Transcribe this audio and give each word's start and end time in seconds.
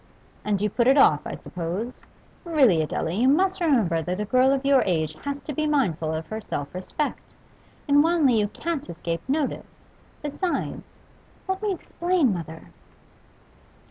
'And 0.43 0.59
you 0.61 0.67
put 0.67 0.87
it 0.87 0.97
off, 0.97 1.21
I 1.27 1.35
suppose? 1.35 2.03
Really, 2.43 2.81
Adela, 2.81 3.11
you 3.13 3.27
must 3.27 3.61
remember 3.61 4.01
that 4.01 4.19
a 4.19 4.25
girl 4.25 4.51
of 4.51 4.65
your 4.65 4.81
age 4.87 5.13
has 5.25 5.37
to 5.43 5.53
be 5.53 5.67
mindful 5.67 6.11
of 6.11 6.25
her 6.25 6.41
self 6.41 6.73
respect. 6.73 7.35
In 7.87 8.01
Wanley 8.01 8.39
you 8.39 8.47
can't 8.47 8.89
escape 8.89 9.21
notice; 9.29 9.77
besides' 10.23 10.97
'Let 11.47 11.61
me 11.61 11.71
explain, 11.71 12.33
mother. 12.33 12.71